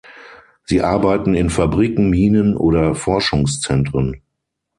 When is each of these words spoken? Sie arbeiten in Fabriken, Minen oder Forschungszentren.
Sie 0.65 0.81
arbeiten 0.81 1.35
in 1.35 1.51
Fabriken, 1.51 2.09
Minen 2.09 2.57
oder 2.57 2.95
Forschungszentren. 2.95 4.23